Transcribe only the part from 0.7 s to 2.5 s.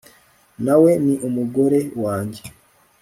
we ni umugore wanjye